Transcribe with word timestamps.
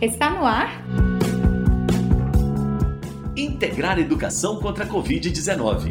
Está 0.00 0.28
no 0.28 0.44
ar? 0.44 0.84
Integrar 3.34 3.98
Educação 3.98 4.60
contra 4.60 4.84
a 4.84 4.86
Covid-19. 4.86 5.90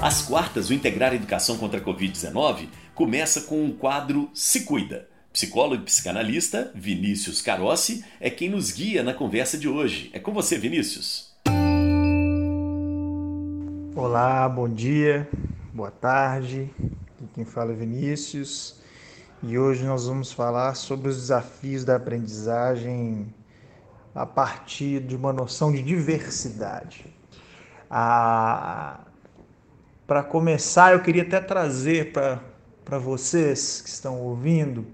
Às 0.01 0.21
quartas, 0.21 0.69
o 0.69 0.73
Integrar 0.73 1.13
Educação 1.13 1.57
contra 1.57 1.81
a 1.81 1.83
Covid-19 1.83 2.69
começa 2.95 3.41
com 3.41 3.61
um 3.61 3.73
quadro 3.73 4.29
Se 4.33 4.61
Cuida. 4.61 5.09
Psicólogo 5.33 5.81
e 5.81 5.85
psicanalista 5.85 6.71
Vinícius 6.73 7.41
Carossi 7.41 8.05
é 8.21 8.29
quem 8.29 8.49
nos 8.49 8.71
guia 8.71 9.03
na 9.03 9.13
conversa 9.13 9.57
de 9.57 9.67
hoje. 9.67 10.09
É 10.13 10.19
com 10.19 10.31
você, 10.31 10.57
Vinícius. 10.57 11.35
Olá, 13.93 14.47
bom 14.47 14.69
dia, 14.69 15.27
boa 15.73 15.91
tarde. 15.91 16.71
Quem 17.39 17.45
fala 17.45 17.71
é 17.71 17.73
Vinícius 17.73 18.81
e 19.41 19.57
hoje 19.57 19.85
nós 19.85 20.07
vamos 20.07 20.29
falar 20.29 20.75
sobre 20.75 21.07
os 21.07 21.15
desafios 21.15 21.85
da 21.85 21.95
aprendizagem 21.95 23.33
a 24.13 24.25
partir 24.25 24.99
de 24.99 25.15
uma 25.15 25.31
noção 25.31 25.71
de 25.71 25.81
diversidade. 25.81 27.05
Ah, 27.89 28.99
para 30.05 30.21
começar, 30.21 30.91
eu 30.91 31.01
queria 31.01 31.21
até 31.21 31.39
trazer 31.39 32.11
para 32.11 32.97
vocês 32.97 33.79
que 33.79 33.87
estão 33.87 34.19
ouvindo 34.19 34.85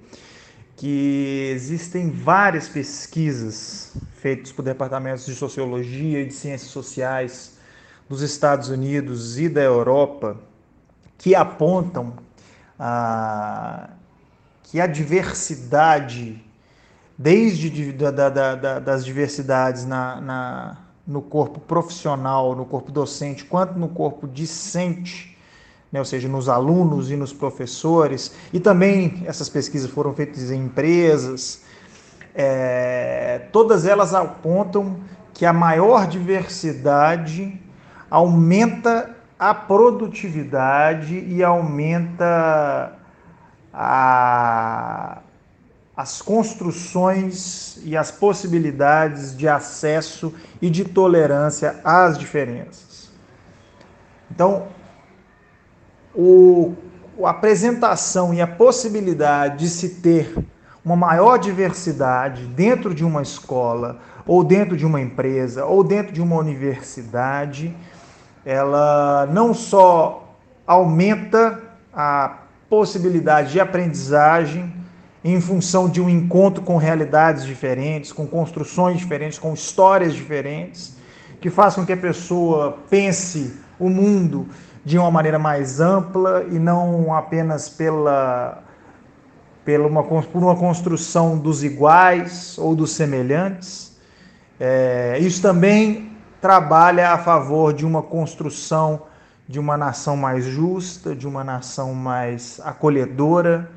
que 0.75 1.49
existem 1.51 2.11
várias 2.11 2.69
pesquisas 2.69 3.97
feitas 4.17 4.51
por 4.51 4.61
departamentos 4.61 5.25
de 5.25 5.33
sociologia 5.33 6.21
e 6.21 6.27
de 6.27 6.33
ciências 6.35 6.69
sociais 6.69 7.57
dos 8.07 8.21
Estados 8.21 8.69
Unidos 8.69 9.39
e 9.39 9.49
da 9.49 9.63
Europa 9.63 10.39
que 11.17 11.33
apontam 11.33 12.23
que 14.63 14.79
a 14.79 14.87
diversidade, 14.87 16.43
desde 17.17 17.91
da, 17.91 18.11
da, 18.11 18.55
da, 18.55 18.79
das 18.79 19.05
diversidades 19.05 19.85
na, 19.85 20.19
na, 20.19 20.77
no 21.07 21.21
corpo 21.21 21.59
profissional, 21.59 22.55
no 22.55 22.65
corpo 22.65 22.91
docente, 22.91 23.45
quanto 23.45 23.77
no 23.77 23.87
corpo 23.87 24.27
discente, 24.27 25.37
né, 25.91 25.99
ou 25.99 26.05
seja, 26.05 26.27
nos 26.27 26.49
alunos 26.49 27.09
e 27.09 27.15
nos 27.15 27.31
professores, 27.31 28.33
e 28.51 28.59
também 28.59 29.23
essas 29.25 29.47
pesquisas 29.47 29.89
foram 29.89 30.13
feitas 30.13 30.51
em 30.51 30.65
empresas, 30.65 31.63
é, 32.33 33.47
todas 33.53 33.85
elas 33.85 34.13
apontam 34.13 34.99
que 35.33 35.45
a 35.45 35.53
maior 35.53 36.07
diversidade 36.07 37.61
aumenta 38.09 39.14
a 39.37 39.53
produtividade 39.53 41.17
e 41.19 41.43
aumenta 41.43 42.93
a, 43.73 45.19
as 45.95 46.21
construções 46.21 47.77
e 47.83 47.97
as 47.97 48.11
possibilidades 48.11 49.35
de 49.35 49.47
acesso 49.47 50.33
e 50.61 50.69
de 50.69 50.85
tolerância 50.85 51.79
às 51.83 52.17
diferenças. 52.17 53.11
Então, 54.31 54.67
o, 56.13 56.73
a 57.23 57.29
apresentação 57.29 58.33
e 58.33 58.41
a 58.41 58.47
possibilidade 58.47 59.59
de 59.59 59.69
se 59.69 59.89
ter 60.01 60.33
uma 60.83 60.95
maior 60.95 61.37
diversidade 61.37 62.45
dentro 62.45 62.93
de 62.93 63.03
uma 63.03 63.21
escola, 63.21 63.99
ou 64.25 64.43
dentro 64.43 64.77
de 64.77 64.85
uma 64.85 65.01
empresa, 65.01 65.65
ou 65.65 65.83
dentro 65.83 66.13
de 66.13 66.21
uma 66.21 66.35
universidade, 66.35 67.75
ela 68.45 69.27
não 69.31 69.53
só 69.53 70.35
aumenta 70.67 71.61
a 71.91 72.37
possibilidade 72.69 73.51
de 73.51 73.59
aprendizagem 73.59 74.71
em 75.23 75.41
função 75.41 75.89
de 75.89 75.99
um 75.99 76.07
encontro 76.07 76.61
com 76.61 76.77
realidades 76.77 77.43
diferentes, 77.43 78.11
com 78.11 78.27
construções 78.27 78.99
diferentes, 78.99 79.39
com 79.39 79.53
histórias 79.53 80.13
diferentes, 80.13 80.95
que 81.41 81.49
faz 81.49 81.73
com 81.73 81.83
que 81.83 81.93
a 81.93 81.97
pessoa 81.97 82.77
pense 82.89 83.59
o 83.79 83.89
mundo 83.89 84.47
de 84.83 84.99
uma 84.99 85.09
maneira 85.09 85.39
mais 85.39 85.79
ampla 85.79 86.45
e 86.51 86.59
não 86.59 87.11
apenas 87.11 87.67
pela, 87.67 88.63
pela 89.63 89.87
uma, 89.87 90.03
por 90.03 90.43
uma 90.43 90.55
construção 90.55 91.39
dos 91.39 91.63
iguais 91.63 92.55
ou 92.59 92.75
dos 92.75 92.91
semelhantes. 92.91 93.97
É, 94.59 95.17
isso 95.19 95.41
também 95.41 96.14
trabalha 96.45 97.09
a 97.09 97.17
favor 97.17 97.73
de 97.73 97.83
uma 97.87 98.03
construção 98.03 99.01
de 99.47 99.59
uma 99.59 99.75
nação 99.75 100.15
mais 100.15 100.45
justa, 100.45 101.15
de 101.15 101.27
uma 101.27 101.43
nação 101.43 101.95
mais 101.95 102.61
acolhedora, 102.63 103.67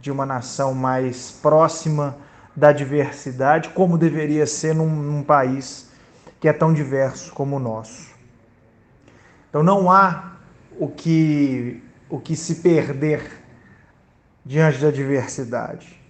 de 0.00 0.08
uma 0.08 0.24
nação 0.24 0.72
mais 0.72 1.32
próxima 1.32 2.16
da 2.54 2.70
diversidade, 2.70 3.70
como 3.70 3.98
deveria 3.98 4.46
ser 4.46 4.72
num, 4.72 4.86
num 4.88 5.24
país 5.24 5.90
que 6.38 6.46
é 6.46 6.52
tão 6.52 6.72
diverso 6.72 7.32
como 7.32 7.56
o 7.56 7.58
nosso. 7.58 8.12
Então 9.48 9.64
não 9.64 9.90
há 9.90 10.36
o 10.78 10.86
que, 10.86 11.82
o 12.08 12.20
que 12.20 12.36
se 12.36 12.62
perder 12.62 13.42
diante 14.46 14.78
da 14.78 14.92
diversidade. 14.92 16.00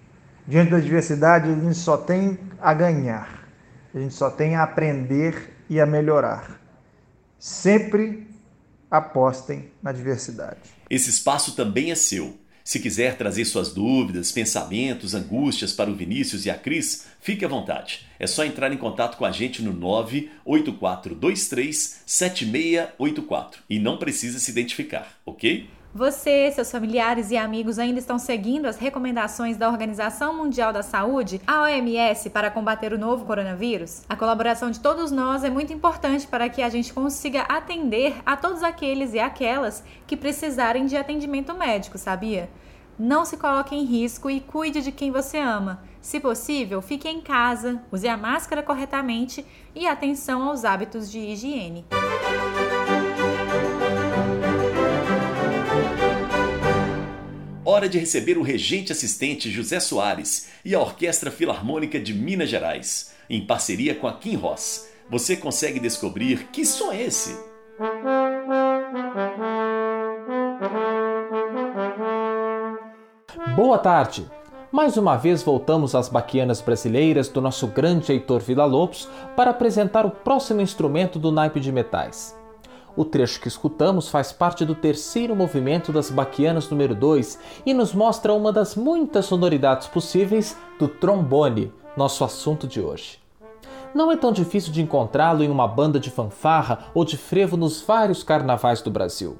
Diante 0.46 0.72
da 0.72 0.78
diversidade, 0.78 1.48
a 1.48 1.54
gente 1.54 1.74
só 1.74 1.96
tem 1.96 2.38
a 2.60 2.74
ganhar, 2.74 3.48
a 3.94 3.98
gente 3.98 4.12
só 4.12 4.28
tem 4.28 4.56
a 4.56 4.62
aprender 4.62 5.51
e 5.72 5.80
a 5.80 5.86
melhorar. 5.86 6.60
Sempre 7.38 8.26
apostem 8.90 9.70
na 9.82 9.90
diversidade. 9.90 10.60
Esse 10.90 11.08
espaço 11.08 11.56
também 11.56 11.90
é 11.90 11.94
seu. 11.94 12.36
Se 12.62 12.78
quiser 12.78 13.16
trazer 13.16 13.46
suas 13.46 13.72
dúvidas, 13.72 14.30
pensamentos, 14.30 15.14
angústias 15.14 15.72
para 15.72 15.90
o 15.90 15.94
Vinícius 15.94 16.44
e 16.44 16.50
a 16.50 16.58
Cris, 16.58 17.06
fique 17.22 17.42
à 17.42 17.48
vontade. 17.48 18.06
É 18.20 18.26
só 18.26 18.44
entrar 18.44 18.70
em 18.70 18.76
contato 18.76 19.16
com 19.16 19.24
a 19.24 19.32
gente 19.32 19.62
no 19.62 19.72
98423 19.72 22.02
7684 22.04 23.62
e 23.70 23.78
não 23.78 23.96
precisa 23.96 24.38
se 24.38 24.50
identificar, 24.50 25.18
ok? 25.24 25.70
Você, 25.94 26.50
seus 26.52 26.70
familiares 26.70 27.30
e 27.30 27.36
amigos 27.36 27.78
ainda 27.78 27.98
estão 27.98 28.18
seguindo 28.18 28.64
as 28.64 28.78
recomendações 28.78 29.58
da 29.58 29.68
Organização 29.68 30.34
Mundial 30.34 30.72
da 30.72 30.82
Saúde, 30.82 31.38
a 31.46 31.64
OMS, 31.64 32.30
para 32.30 32.50
combater 32.50 32.94
o 32.94 32.98
novo 32.98 33.26
coronavírus? 33.26 34.02
A 34.08 34.16
colaboração 34.16 34.70
de 34.70 34.80
todos 34.80 35.10
nós 35.10 35.44
é 35.44 35.50
muito 35.50 35.70
importante 35.70 36.26
para 36.26 36.48
que 36.48 36.62
a 36.62 36.70
gente 36.70 36.94
consiga 36.94 37.42
atender 37.42 38.14
a 38.24 38.38
todos 38.38 38.62
aqueles 38.62 39.12
e 39.12 39.18
aquelas 39.18 39.84
que 40.06 40.16
precisarem 40.16 40.86
de 40.86 40.96
atendimento 40.96 41.52
médico, 41.52 41.98
sabia? 41.98 42.48
Não 42.98 43.26
se 43.26 43.36
coloque 43.36 43.74
em 43.74 43.84
risco 43.84 44.30
e 44.30 44.40
cuide 44.40 44.80
de 44.80 44.92
quem 44.92 45.10
você 45.10 45.36
ama. 45.36 45.82
Se 46.00 46.18
possível, 46.18 46.80
fique 46.80 47.06
em 47.06 47.20
casa, 47.20 47.82
use 47.92 48.08
a 48.08 48.16
máscara 48.16 48.62
corretamente 48.62 49.44
e 49.74 49.86
atenção 49.86 50.48
aos 50.48 50.64
hábitos 50.64 51.10
de 51.10 51.18
higiene. 51.18 51.84
Hora 57.72 57.88
de 57.88 57.98
receber 57.98 58.36
o 58.36 58.42
regente 58.42 58.92
assistente 58.92 59.50
José 59.50 59.80
Soares 59.80 60.50
e 60.62 60.74
a 60.74 60.78
Orquestra 60.78 61.30
Filarmônica 61.30 61.98
de 61.98 62.12
Minas 62.12 62.50
Gerais, 62.50 63.14
em 63.30 63.46
parceria 63.46 63.94
com 63.94 64.06
a 64.06 64.12
Kim 64.12 64.36
Ross. 64.36 64.90
Você 65.08 65.38
consegue 65.38 65.80
descobrir 65.80 66.48
que 66.52 66.66
som 66.66 66.92
é 66.92 67.02
esse? 67.02 67.34
Boa 73.56 73.78
tarde! 73.78 74.30
mais 74.70 74.98
uma 74.98 75.16
vez 75.16 75.42
voltamos 75.42 75.94
às 75.94 76.10
baquianas 76.10 76.60
brasileiras 76.60 77.28
do 77.28 77.40
nosso 77.40 77.66
grande 77.66 78.12
Heitor 78.12 78.40
Villa-Lobos 78.40 79.08
para 79.34 79.50
apresentar 79.50 80.04
o 80.04 80.10
próximo 80.10 80.60
instrumento 80.60 81.18
do 81.18 81.32
naipe 81.32 81.60
de 81.60 81.72
metais. 81.72 82.41
O 82.94 83.06
trecho 83.06 83.40
que 83.40 83.48
escutamos 83.48 84.08
faz 84.08 84.32
parte 84.32 84.66
do 84.66 84.74
terceiro 84.74 85.34
movimento 85.34 85.90
das 85.92 86.10
baquianas 86.10 86.68
número 86.68 86.94
2 86.94 87.38
e 87.64 87.72
nos 87.72 87.94
mostra 87.94 88.34
uma 88.34 88.52
das 88.52 88.76
muitas 88.76 89.24
sonoridades 89.24 89.88
possíveis 89.88 90.58
do 90.78 90.86
trombone, 90.86 91.72
nosso 91.96 92.22
assunto 92.22 92.66
de 92.66 92.82
hoje. 92.82 93.18
Não 93.94 94.12
é 94.12 94.16
tão 94.16 94.30
difícil 94.30 94.72
de 94.72 94.82
encontrá-lo 94.82 95.42
em 95.42 95.48
uma 95.48 95.66
banda 95.66 95.98
de 95.98 96.10
fanfarra 96.10 96.86
ou 96.92 97.02
de 97.02 97.16
frevo 97.16 97.56
nos 97.56 97.80
vários 97.80 98.22
carnavais 98.22 98.82
do 98.82 98.90
Brasil. 98.90 99.38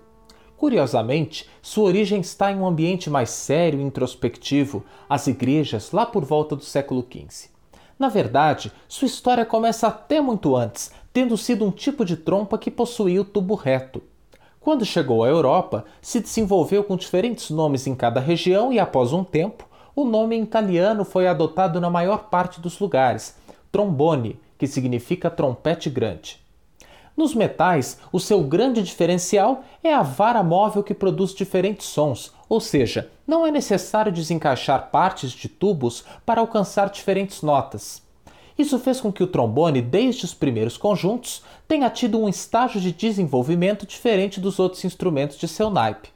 Curiosamente, 0.57 1.49
sua 1.61 1.85
origem 1.85 2.21
está 2.21 2.53
em 2.53 2.57
um 2.57 2.67
ambiente 2.67 3.11
mais 3.11 3.31
sério 3.31 3.81
e 3.81 3.83
introspectivo, 3.83 4.83
as 5.09 5.27
igrejas 5.27 5.91
lá 5.93 6.07
por 6.07 6.25
volta 6.25 6.57
do 6.57 6.65
século 6.65 7.05
XV. 7.05 7.51
Na 7.99 8.09
verdade, 8.09 8.73
sua 8.89 9.07
história 9.07 9.45
começa 9.45 9.89
até 9.89 10.21
muito 10.21 10.57
antes, 10.57 10.93
tendo 11.13 11.37
sido 11.37 11.65
um 11.65 11.71
tipo 11.71 12.05
de 12.05 12.17
trompa 12.17 12.57
que 12.57 12.71
possuía 12.71 13.21
o 13.21 13.25
tubo 13.25 13.55
reto. 13.55 14.03
Quando 14.61 14.85
chegou 14.85 15.25
à 15.25 15.29
Europa, 15.29 15.85
se 16.01 16.21
desenvolveu 16.21 16.85
com 16.85 16.97
diferentes 16.97 17.51
nomes 17.51 17.87
em 17.87 17.95
cada 17.95 18.21
região 18.21 18.73
e, 18.73 18.79
após 18.79 19.13
um 19.13 19.25
tempo, 19.25 19.69
o 19.95 20.05
nome 20.05 20.37
em 20.37 20.43
italiano 20.43 21.05
foi 21.05 21.27
adotado 21.27 21.81
na 21.81 21.91
maior 21.91 22.31
parte 22.31 22.61
dos 22.61 22.79
lugares, 22.79 23.37
trombone, 23.71 24.39
que 24.57 24.67
significa 24.67 25.29
trompete 25.29 25.91
grande. 25.91 26.41
Nos 27.17 27.35
metais, 27.35 27.99
o 28.11 28.19
seu 28.19 28.43
grande 28.43 28.83
diferencial 28.83 29.65
é 29.85 29.93
a 29.93 30.03
vara 30.03 30.43
móvel 30.43 30.83
que 30.83 30.95
produz 30.95 31.35
diferentes 31.35 31.87
sons, 31.87 32.33
ou 32.49 32.59
seja, 32.59 33.11
não 33.27 33.47
é 33.47 33.51
necessário 33.51 34.11
desencaixar 34.11 34.91
partes 34.91 35.33
de 35.33 35.49
tubos 35.49 36.05
para 36.25 36.41
alcançar 36.41 36.89
diferentes 36.89 37.43
notas. 37.43 38.03
Isso 38.59 38.79
fez 38.79 39.01
com 39.01 39.13
que 39.13 39.23
o 39.23 39.27
trombone, 39.27 39.81
desde 39.81 40.25
os 40.25 40.35
primeiros 40.35 40.77
conjuntos, 40.77 41.43
tenha 41.67 41.89
tido 41.89 42.19
um 42.19 42.29
estágio 42.29 42.81
de 42.81 42.93
desenvolvimento 42.93 43.87
diferente 43.87 44.41
dos 44.41 44.59
outros 44.59 44.85
instrumentos 44.85 45.39
de 45.39 45.49
seu 45.49 45.71
naipe. 45.71 46.11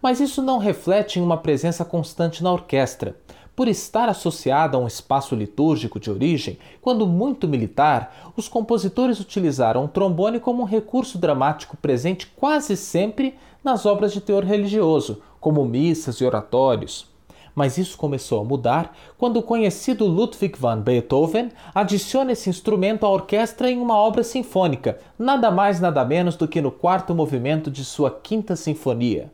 Mas 0.00 0.20
isso 0.20 0.42
não 0.42 0.58
reflete 0.58 1.18
em 1.18 1.22
uma 1.22 1.36
presença 1.36 1.84
constante 1.84 2.42
na 2.42 2.52
orquestra, 2.52 3.16
por 3.58 3.66
estar 3.66 4.08
associada 4.08 4.76
a 4.76 4.80
um 4.80 4.86
espaço 4.86 5.34
litúrgico 5.34 5.98
de 5.98 6.12
origem, 6.12 6.56
quando 6.80 7.08
muito 7.08 7.48
militar, 7.48 8.32
os 8.36 8.46
compositores 8.46 9.18
utilizaram 9.18 9.84
o 9.84 9.88
trombone 9.88 10.38
como 10.38 10.62
um 10.62 10.64
recurso 10.64 11.18
dramático 11.18 11.76
presente 11.76 12.28
quase 12.36 12.76
sempre 12.76 13.34
nas 13.64 13.84
obras 13.84 14.12
de 14.12 14.20
teor 14.20 14.44
religioso, 14.44 15.20
como 15.40 15.64
missas 15.64 16.20
e 16.20 16.24
oratórios. 16.24 17.10
Mas 17.58 17.76
isso 17.76 17.98
começou 17.98 18.40
a 18.40 18.44
mudar 18.44 18.96
quando 19.18 19.38
o 19.38 19.42
conhecido 19.42 20.06
Ludwig 20.06 20.56
van 20.56 20.80
Beethoven 20.80 21.50
adiciona 21.74 22.30
esse 22.30 22.48
instrumento 22.48 23.04
à 23.04 23.10
orquestra 23.10 23.68
em 23.68 23.80
uma 23.80 23.96
obra 23.96 24.22
sinfônica, 24.22 24.96
nada 25.18 25.50
mais 25.50 25.80
nada 25.80 26.04
menos 26.04 26.36
do 26.36 26.46
que 26.46 26.62
no 26.62 26.70
quarto 26.70 27.12
movimento 27.16 27.68
de 27.68 27.84
sua 27.84 28.12
Quinta 28.12 28.54
Sinfonia. 28.54 29.32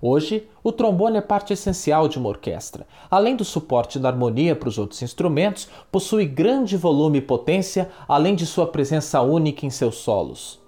Hoje, 0.00 0.46
o 0.62 0.70
trombone 0.70 1.16
é 1.16 1.20
parte 1.20 1.52
essencial 1.52 2.06
de 2.06 2.18
uma 2.18 2.28
orquestra. 2.28 2.86
Além 3.10 3.34
do 3.34 3.44
suporte 3.44 3.98
da 3.98 4.08
harmonia 4.08 4.54
para 4.54 4.68
os 4.68 4.78
outros 4.78 5.02
instrumentos, 5.02 5.68
possui 5.90 6.26
grande 6.26 6.76
volume 6.76 7.18
e 7.18 7.20
potência, 7.20 7.90
além 8.06 8.36
de 8.36 8.46
sua 8.46 8.68
presença 8.68 9.20
única 9.22 9.66
em 9.66 9.70
seus 9.70 9.96
solos. 9.96 10.60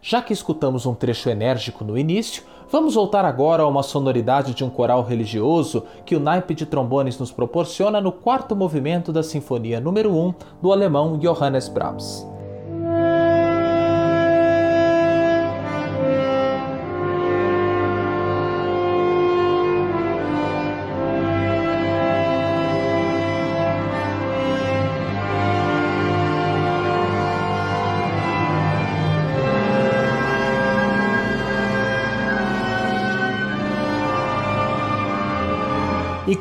Já 0.00 0.22
que 0.22 0.32
escutamos 0.32 0.86
um 0.86 0.94
trecho 0.94 1.28
enérgico 1.28 1.84
no 1.84 1.98
início, 1.98 2.44
vamos 2.70 2.94
voltar 2.94 3.24
agora 3.24 3.62
a 3.62 3.66
uma 3.66 3.82
sonoridade 3.82 4.54
de 4.54 4.64
um 4.64 4.70
coral 4.70 5.02
religioso 5.02 5.84
que 6.04 6.14
o 6.14 6.20
naipe 6.20 6.54
de 6.54 6.66
trombones 6.66 7.18
nos 7.18 7.32
proporciona 7.32 8.00
no 8.00 8.12
quarto 8.12 8.54
movimento 8.54 9.12
da 9.12 9.22
Sinfonia 9.22 9.80
número 9.80 10.14
1 10.14 10.34
do 10.62 10.72
alemão 10.72 11.18
Johannes 11.18 11.68
Brahms. 11.68 12.37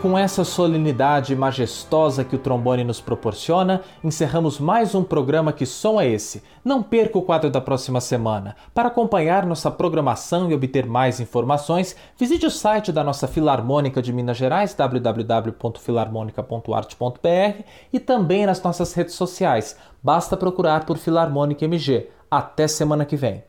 Com 0.02 0.18
essa 0.18 0.44
solenidade 0.44 1.36
majestosa 1.36 2.24
que 2.24 2.36
o 2.36 2.40
trombone 2.40 2.84
nos 2.84 3.00
proporciona, 3.02 3.82
encerramos 4.04 4.60
mais 4.60 4.94
um 4.94 5.04
programa 5.04 5.52
Que 5.52 5.66
Som 5.66 6.00
é 6.00 6.08
Esse? 6.08 6.44
Não 6.64 6.84
perca 6.84 7.18
o 7.18 7.24
quadro 7.24 7.50
da 7.50 7.60
próxima 7.60 8.00
semana. 8.00 8.56
Para 8.74 8.90
acompanhar 8.90 9.44
nossa 9.46 9.72
programação 9.72 10.52
e 10.52 10.54
obter 10.54 10.86
mais 10.86 11.20
informações, 11.20 11.96
visite 12.18 12.46
o 12.46 12.52
site 12.52 12.92
da 12.92 13.04
nossa 13.04 13.28
Filarmônica 13.28 14.00
de 14.02 14.14
Minas 14.14 14.38
Gerais, 14.38 14.76
www.filarmonica.art.br 14.76 17.64
e 17.92 18.00
também 18.00 18.46
nas 18.46 18.62
nossas 18.62 18.94
redes 18.94 19.16
sociais. 19.16 19.76
Basta 20.04 20.38
procurar 20.38 20.86
por 20.86 20.98
Filarmônica 20.98 21.66
MG. 21.66 22.08
Até 22.30 22.68
semana 22.68 23.04
que 23.04 23.16
vem. 23.16 23.44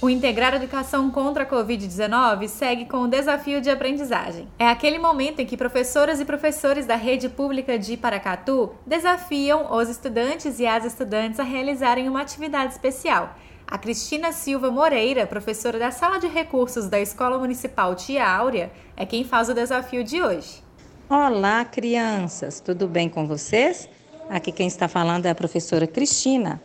O 0.00 0.08
Integrar 0.08 0.54
Educação 0.54 1.10
contra 1.10 1.42
a 1.42 1.46
Covid-19 1.46 2.46
segue 2.46 2.84
com 2.84 2.98
o 2.98 3.08
desafio 3.08 3.60
de 3.60 3.68
aprendizagem. 3.68 4.46
É 4.56 4.68
aquele 4.68 4.96
momento 4.96 5.40
em 5.40 5.46
que 5.46 5.56
professoras 5.56 6.20
e 6.20 6.24
professores 6.24 6.86
da 6.86 6.94
rede 6.94 7.28
pública 7.28 7.76
de 7.76 7.96
Paracatu 7.96 8.70
desafiam 8.86 9.74
os 9.74 9.88
estudantes 9.88 10.60
e 10.60 10.66
as 10.68 10.84
estudantes 10.84 11.40
a 11.40 11.42
realizarem 11.42 12.08
uma 12.08 12.20
atividade 12.20 12.74
especial. 12.74 13.34
A 13.66 13.76
Cristina 13.76 14.30
Silva 14.30 14.70
Moreira, 14.70 15.26
professora 15.26 15.80
da 15.80 15.90
Sala 15.90 16.20
de 16.20 16.28
Recursos 16.28 16.86
da 16.86 17.00
Escola 17.00 17.36
Municipal 17.36 17.96
Tia 17.96 18.24
Áurea, 18.24 18.70
é 18.96 19.04
quem 19.04 19.24
faz 19.24 19.48
o 19.48 19.54
desafio 19.54 20.04
de 20.04 20.22
hoje. 20.22 20.62
Olá, 21.10 21.64
crianças, 21.64 22.60
tudo 22.60 22.86
bem 22.86 23.08
com 23.08 23.26
vocês? 23.26 23.88
Aqui 24.30 24.52
quem 24.52 24.68
está 24.68 24.86
falando 24.86 25.26
é 25.26 25.30
a 25.30 25.34
professora 25.34 25.88
Cristina, 25.88 26.62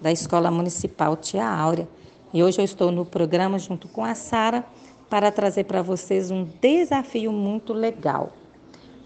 da 0.00 0.12
Escola 0.12 0.52
Municipal 0.52 1.16
Tia 1.16 1.48
Áurea. 1.48 1.88
E 2.36 2.42
hoje 2.42 2.60
eu 2.60 2.64
estou 2.66 2.92
no 2.92 3.06
programa 3.06 3.58
junto 3.58 3.88
com 3.88 4.04
a 4.04 4.14
Sara 4.14 4.62
para 5.08 5.32
trazer 5.32 5.64
para 5.64 5.80
vocês 5.80 6.30
um 6.30 6.46
desafio 6.60 7.32
muito 7.32 7.72
legal. 7.72 8.30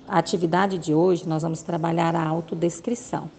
A 0.09 0.19
atividade 0.19 0.77
de 0.79 0.93
hoje 0.93 1.29
nós 1.29 1.44
vamos 1.44 1.62
trabalhar 1.62 2.17
a 2.17 2.27
autodescrição. 2.27 3.31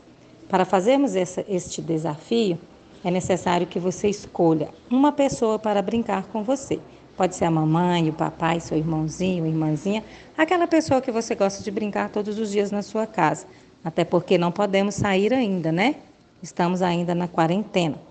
Para 0.47 0.63
fazermos 0.63 1.13
essa, 1.13 1.43
este 1.45 1.81
desafio, 1.81 2.57
é 3.03 3.11
necessário 3.11 3.67
que 3.67 3.81
você 3.81 4.07
escolha 4.07 4.69
uma 4.89 5.11
pessoa 5.11 5.59
para 5.59 5.81
brincar 5.81 6.23
com 6.27 6.41
você. 6.41 6.79
Pode 7.17 7.35
ser 7.35 7.43
a 7.43 7.51
mamãe, 7.51 8.07
o 8.07 8.13
papai, 8.13 8.61
seu 8.61 8.77
irmãozinho, 8.77 9.45
irmãzinha, 9.45 10.05
aquela 10.37 10.67
pessoa 10.67 11.01
que 11.01 11.11
você 11.11 11.35
gosta 11.35 11.61
de 11.61 11.69
brincar 11.69 12.07
todos 12.07 12.39
os 12.39 12.49
dias 12.49 12.71
na 12.71 12.81
sua 12.81 13.05
casa. 13.05 13.45
Até 13.83 14.05
porque 14.05 14.37
não 14.37 14.53
podemos 14.53 14.95
sair 14.95 15.33
ainda, 15.33 15.69
né? 15.69 15.95
Estamos 16.41 16.81
ainda 16.81 17.13
na 17.13 17.27
quarentena. 17.27 18.09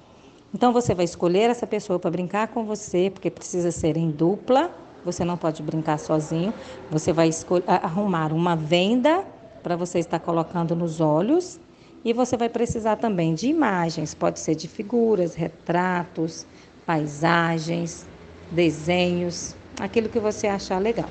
Então 0.52 0.73
você 0.73 0.95
vai 0.95 1.04
escolher 1.04 1.50
essa 1.50 1.66
pessoa 1.66 1.99
para 1.99 2.11
brincar 2.11 2.49
com 2.49 2.64
você, 2.64 3.11
porque 3.11 3.30
precisa 3.30 3.71
ser 3.71 3.97
em 3.97 4.11
dupla. 4.11 4.71
Você 5.04 5.25
não 5.25 5.37
pode 5.37 5.62
brincar 5.62 5.99
sozinho. 5.99 6.52
Você 6.90 7.12
vai 7.12 7.30
arrumar 7.66 8.33
uma 8.33 8.57
venda 8.57 9.25
para 9.62 9.76
você 9.76 9.99
estar 9.99 10.19
colocando 10.19 10.75
nos 10.75 11.00
olhos 11.00 11.61
e 12.04 12.12
você 12.12 12.37
vai 12.37 12.49
precisar 12.49 12.97
também 12.97 13.35
de 13.35 13.49
imagens, 13.49 14.14
pode 14.14 14.40
ser 14.40 14.54
de 14.54 14.66
figuras, 14.66 15.35
retratos, 15.35 16.47
paisagens, 16.87 18.07
desenhos, 18.50 19.54
aquilo 19.78 20.09
que 20.09 20.19
você 20.19 20.47
achar 20.47 20.78
legal. 20.78 21.11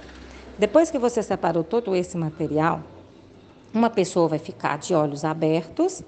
Depois 0.57 0.89
que 0.89 0.97
você 0.97 1.21
separou 1.21 1.63
todo 1.63 1.95
esse 1.95 2.17
material, 2.17 2.83
uma 3.71 3.89
pessoa 3.89 4.27
vai 4.27 4.39
ficar 4.39 4.77
de 4.77 4.93
olhos 4.93 5.23
abertos, 5.23 6.01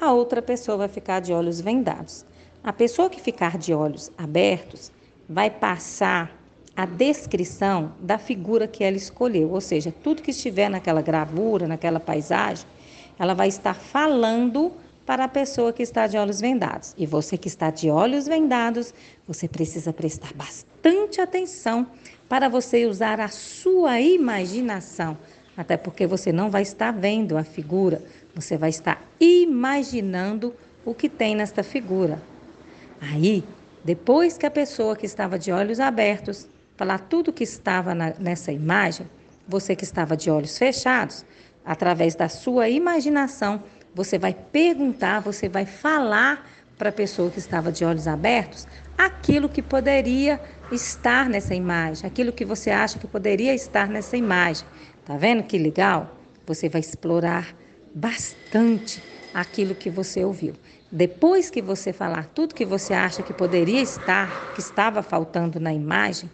a 0.00 0.12
outra 0.12 0.40
pessoa 0.40 0.78
vai 0.78 0.88
ficar 0.88 1.20
de 1.20 1.32
olhos 1.32 1.60
vendados. 1.60 2.24
A 2.68 2.72
pessoa 2.74 3.08
que 3.08 3.18
ficar 3.18 3.56
de 3.56 3.72
olhos 3.72 4.12
abertos 4.18 4.92
vai 5.26 5.48
passar 5.48 6.30
a 6.76 6.84
descrição 6.84 7.94
da 7.98 8.18
figura 8.18 8.68
que 8.68 8.84
ela 8.84 8.94
escolheu, 8.94 9.50
ou 9.52 9.60
seja, 9.62 9.90
tudo 9.90 10.20
que 10.20 10.32
estiver 10.32 10.68
naquela 10.68 11.00
gravura, 11.00 11.66
naquela 11.66 11.98
paisagem, 11.98 12.66
ela 13.18 13.32
vai 13.32 13.48
estar 13.48 13.72
falando 13.72 14.70
para 15.06 15.24
a 15.24 15.28
pessoa 15.28 15.72
que 15.72 15.82
está 15.82 16.06
de 16.06 16.18
olhos 16.18 16.42
vendados. 16.42 16.94
E 16.98 17.06
você 17.06 17.38
que 17.38 17.48
está 17.48 17.70
de 17.70 17.88
olhos 17.88 18.26
vendados, 18.28 18.92
você 19.26 19.48
precisa 19.48 19.90
prestar 19.90 20.34
bastante 20.34 21.22
atenção 21.22 21.86
para 22.28 22.50
você 22.50 22.84
usar 22.84 23.18
a 23.18 23.28
sua 23.28 23.98
imaginação, 23.98 25.16
até 25.56 25.78
porque 25.78 26.06
você 26.06 26.32
não 26.32 26.50
vai 26.50 26.60
estar 26.60 26.90
vendo 26.90 27.38
a 27.38 27.44
figura, 27.44 28.02
você 28.34 28.58
vai 28.58 28.68
estar 28.68 29.02
imaginando 29.18 30.54
o 30.84 30.92
que 30.92 31.08
tem 31.08 31.34
nesta 31.34 31.62
figura. 31.62 32.27
Aí, 33.00 33.44
depois 33.84 34.36
que 34.36 34.46
a 34.46 34.50
pessoa 34.50 34.96
que 34.96 35.06
estava 35.06 35.38
de 35.38 35.52
olhos 35.52 35.80
abertos 35.80 36.48
falar 36.76 36.98
tudo 36.98 37.32
que 37.32 37.44
estava 37.44 37.94
na, 37.94 38.14
nessa 38.18 38.52
imagem, 38.52 39.06
Você 39.50 39.74
que 39.74 39.84
estava 39.84 40.14
de 40.14 40.30
olhos 40.30 40.58
fechados, 40.58 41.24
através 41.64 42.14
da 42.14 42.28
sua 42.28 42.68
imaginação, 42.68 43.62
você 43.94 44.18
vai 44.18 44.34
perguntar, 44.34 45.20
você 45.20 45.48
vai 45.48 45.64
falar 45.64 46.46
para 46.76 46.90
a 46.90 46.92
pessoa 46.92 47.30
que 47.30 47.38
estava 47.38 47.72
de 47.72 47.82
olhos 47.84 48.06
abertos 48.06 48.66
aquilo 48.96 49.48
que 49.48 49.62
poderia 49.62 50.40
estar 50.70 51.28
nessa 51.28 51.54
imagem, 51.54 52.06
aquilo 52.06 52.32
que 52.32 52.44
você 52.44 52.70
acha 52.70 52.98
que 52.98 53.06
poderia 53.06 53.54
estar 53.54 53.88
nessa 53.88 54.16
imagem. 54.16 54.66
Tá 55.04 55.16
vendo 55.16 55.42
que 55.44 55.56
legal? 55.56 56.16
Você 56.46 56.68
vai 56.68 56.80
explorar 56.80 57.54
bastante 57.94 59.02
aquilo 59.32 59.74
que 59.74 59.88
você 59.88 60.24
ouviu. 60.24 60.54
Depois 60.90 61.50
que 61.50 61.60
você 61.60 61.92
falar 61.92 62.26
tudo 62.26 62.54
que 62.54 62.64
você 62.64 62.94
acha 62.94 63.22
que 63.22 63.32
poderia 63.34 63.82
estar, 63.82 64.54
que 64.54 64.60
estava 64.60 65.02
faltando 65.02 65.60
na 65.60 65.72
imagem, 65.72 66.30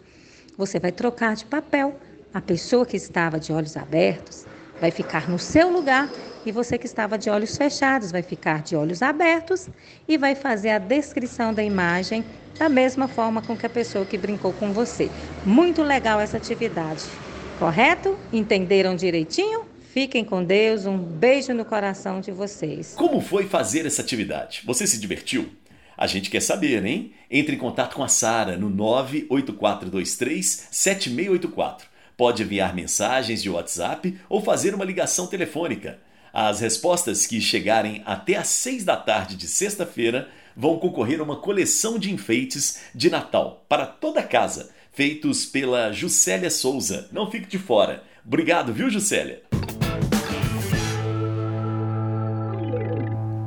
você 0.57 0.79
vai 0.79 0.91
trocar 0.91 1.35
de 1.35 1.45
papel. 1.45 1.99
A 2.33 2.41
pessoa 2.41 2.85
que 2.85 2.95
estava 2.95 3.39
de 3.39 3.51
olhos 3.51 3.75
abertos 3.75 4.45
vai 4.79 4.91
ficar 4.91 5.29
no 5.29 5.37
seu 5.37 5.69
lugar 5.69 6.09
e 6.45 6.51
você 6.51 6.77
que 6.77 6.85
estava 6.85 7.17
de 7.17 7.29
olhos 7.29 7.57
fechados 7.57 8.11
vai 8.11 8.21
ficar 8.21 8.61
de 8.61 8.75
olhos 8.75 9.01
abertos 9.01 9.69
e 10.07 10.17
vai 10.17 10.35
fazer 10.35 10.69
a 10.69 10.79
descrição 10.79 11.53
da 11.53 11.63
imagem 11.63 12.25
da 12.57 12.69
mesma 12.69 13.07
forma 13.07 13.41
com 13.41 13.57
que 13.57 13.65
a 13.65 13.69
pessoa 13.69 14.05
que 14.05 14.17
brincou 14.17 14.53
com 14.53 14.71
você. 14.71 15.11
Muito 15.43 15.83
legal 15.83 16.19
essa 16.19 16.37
atividade. 16.37 17.19
Correto? 17.55 18.17
Entenderam 18.31 18.95
direitinho? 18.95 19.74
Fiquem 19.95 20.25
com 20.25 20.43
Deus, 20.43 20.85
um 20.85 20.97
beijo 20.97 21.53
no 21.53 21.63
coração 21.63 22.19
de 22.19 22.29
vocês. 22.29 22.95
Como 22.97 23.21
foi 23.21 23.45
fazer 23.47 23.85
essa 23.85 24.01
atividade? 24.01 24.61
Você 24.65 24.85
se 24.85 24.99
divertiu? 24.99 25.49
A 25.95 26.05
gente 26.05 26.29
quer 26.29 26.41
saber, 26.41 26.85
hein? 26.85 27.13
Entre 27.31 27.55
em 27.55 27.57
contato 27.57 27.95
com 27.95 28.03
a 28.03 28.09
Sara 28.09 28.57
no 28.57 28.69
98423 28.69 30.67
7684. 30.69 31.87
Pode 32.17 32.43
enviar 32.43 32.75
mensagens 32.75 33.41
de 33.41 33.49
WhatsApp 33.49 34.19
ou 34.27 34.41
fazer 34.41 34.75
uma 34.75 34.83
ligação 34.83 35.27
telefônica. 35.27 35.97
As 36.33 36.59
respostas 36.59 37.25
que 37.25 37.39
chegarem 37.39 38.03
até 38.05 38.35
às 38.35 38.49
6 38.49 38.83
da 38.83 38.97
tarde 38.97 39.37
de 39.37 39.47
sexta-feira 39.47 40.27
vão 40.57 40.77
concorrer 40.77 41.21
a 41.21 41.23
uma 41.23 41.37
coleção 41.37 41.97
de 41.97 42.11
enfeites 42.11 42.81
de 42.93 43.09
Natal 43.09 43.65
para 43.69 43.85
toda 43.85 44.19
a 44.19 44.23
casa, 44.23 44.71
feitos 44.91 45.45
pela 45.45 45.93
Juscelia 45.93 46.49
Souza. 46.49 47.07
Não 47.13 47.31
fique 47.31 47.47
de 47.47 47.57
fora. 47.57 48.03
Obrigado, 48.25 48.73
viu, 48.73 48.89
Juscelia? 48.89 49.43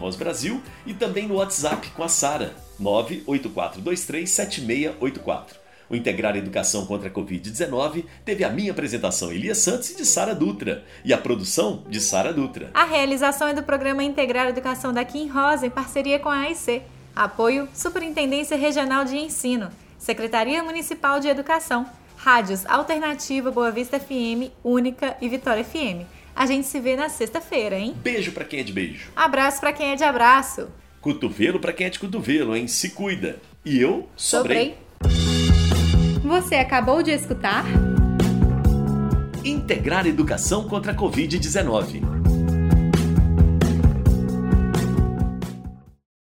e 0.86 0.94
também 0.94 1.28
no 1.28 1.38
WhatsApp 1.38 1.90
com 1.90 2.04
a 2.04 2.08
Sara, 2.08 2.54
984237684. 2.80 5.56
O 5.90 5.96
Integrar 5.96 6.38
Educação 6.38 6.86
contra 6.86 7.10
a 7.10 7.12
Covid-19 7.12 8.06
teve 8.24 8.44
a 8.44 8.52
minha 8.52 8.72
apresentação 8.72 9.32
Elias 9.32 9.58
Santos 9.58 9.90
e 9.90 9.96
de 9.96 10.06
Sara 10.06 10.36
Dutra, 10.36 10.86
e 11.04 11.12
a 11.12 11.18
produção 11.18 11.84
de 11.90 12.00
Sara 12.00 12.32
Dutra. 12.32 12.70
A 12.76 12.86
realização 12.86 13.48
é 13.48 13.56
do 13.56 13.64
programa 13.64 14.04
Integrar 14.04 14.48
Educação 14.48 14.94
da 14.94 15.04
Kim 15.04 15.28
Rosa 15.28 15.66
em 15.66 15.72
parceria 15.72 16.20
com 16.20 16.30
a 16.30 16.42
AIC. 16.42 16.84
Apoio 17.16 17.68
Superintendência 17.74 18.56
Regional 18.56 19.04
de 19.04 19.18
Ensino, 19.18 19.72
Secretaria 20.00 20.64
Municipal 20.64 21.20
de 21.20 21.28
Educação, 21.28 21.86
Rádios 22.16 22.66
Alternativa 22.66 23.52
Boa 23.52 23.70
Vista 23.70 24.00
FM, 24.00 24.50
Única 24.64 25.18
e 25.22 25.28
Vitória 25.28 25.64
FM. 25.64 26.08
A 26.34 26.46
gente 26.46 26.66
se 26.66 26.80
vê 26.80 26.96
na 26.96 27.10
sexta-feira, 27.10 27.78
hein? 27.78 27.94
Beijo 28.02 28.32
pra 28.32 28.46
quem 28.46 28.62
é 28.62 28.64
de 28.64 28.72
beijo. 28.72 29.12
Abraço 29.14 29.60
pra 29.60 29.74
quem 29.74 29.92
é 29.92 29.96
de 29.98 30.06
abraço. 30.06 30.70
Cotovelo 31.02 31.60
pra 31.60 31.74
quem 31.74 31.88
é 31.88 31.90
de 31.90 32.00
cotovelo, 32.00 32.56
hein? 32.56 32.66
Se 32.66 32.92
cuida. 32.92 33.40
E 33.66 33.80
eu 33.80 34.08
sobrei. 34.16 34.78
Você 36.24 36.56
acabou 36.56 37.04
de 37.04 37.12
escutar? 37.12 37.66
Integrar 39.44 40.08
Educação 40.08 40.68
contra 40.68 40.94
a 40.94 40.96
Covid-19. 40.96 42.09